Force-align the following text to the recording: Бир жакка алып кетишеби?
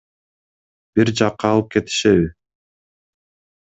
Бир 0.99 1.13
жакка 1.21 1.53
алып 1.53 1.71
кетишеби? 1.77 2.29